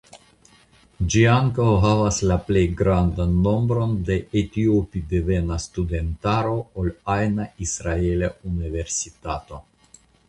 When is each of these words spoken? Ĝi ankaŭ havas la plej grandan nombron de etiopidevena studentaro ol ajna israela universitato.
Ĝi 1.15 1.19
ankaŭ 1.33 1.67
havas 1.83 2.17
la 2.31 2.37
plej 2.47 2.63
grandan 2.79 3.35
nombron 3.49 3.93
de 4.07 4.17
etiopidevena 4.41 5.59
studentaro 5.67 6.57
ol 6.85 6.91
ajna 7.17 7.47
israela 7.67 8.31
universitato. 8.55 9.63